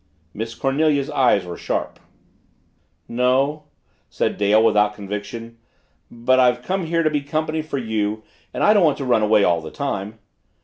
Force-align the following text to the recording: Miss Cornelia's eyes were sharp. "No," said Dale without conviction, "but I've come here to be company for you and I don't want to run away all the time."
Miss 0.33 0.55
Cornelia's 0.55 1.11
eyes 1.11 1.45
were 1.45 1.55
sharp. 1.55 1.99
"No," 3.07 3.65
said 4.09 4.35
Dale 4.39 4.63
without 4.63 4.95
conviction, 4.95 5.59
"but 6.09 6.39
I've 6.39 6.63
come 6.63 6.85
here 6.87 7.03
to 7.03 7.11
be 7.11 7.21
company 7.21 7.61
for 7.61 7.77
you 7.77 8.23
and 8.51 8.63
I 8.63 8.73
don't 8.73 8.83
want 8.83 8.97
to 8.97 9.05
run 9.05 9.21
away 9.21 9.43
all 9.43 9.61
the 9.61 9.69
time." 9.69 10.17